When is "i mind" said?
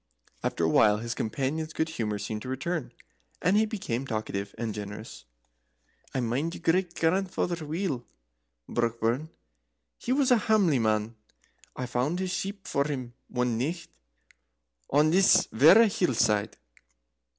6.11-6.55